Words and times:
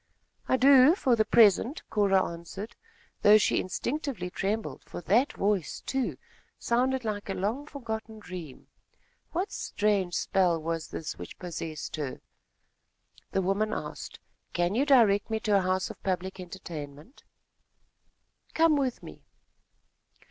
"I 0.47 0.57
do, 0.57 0.95
for 0.95 1.15
the 1.15 1.23
present," 1.25 1.83
Cora 1.91 2.23
answered, 2.27 2.75
though 3.21 3.37
she 3.37 3.59
instinctively 3.59 4.31
trembled, 4.31 4.83
for 4.83 4.99
that 5.01 5.33
voice, 5.33 5.81
too, 5.81 6.17
sounded 6.57 7.05
like 7.05 7.29
a 7.29 7.35
long 7.35 7.67
forgotten 7.67 8.17
dream. 8.17 8.65
What 9.31 9.51
strange 9.51 10.15
spell 10.15 10.59
was 10.59 10.87
this 10.87 11.19
which 11.19 11.37
possessed 11.37 11.97
her? 11.97 12.19
The 13.29 13.43
woman 13.43 13.73
asked: 13.75 14.19
"Can 14.53 14.73
you 14.73 14.87
direct 14.87 15.29
me 15.29 15.39
to 15.41 15.57
a 15.57 15.61
house 15.61 15.91
of 15.91 16.01
public 16.01 16.39
entertainment?" 16.39 17.23
"Come 18.55 18.77
with 18.77 19.03
me." 19.03 19.21